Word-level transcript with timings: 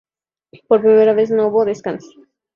Por 0.67 0.81
primera 0.81 1.13
vez 1.13 1.29
no 1.29 1.45
hubo 1.45 1.63
descensos. 1.63 2.15